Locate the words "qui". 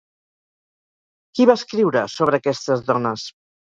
1.35-1.49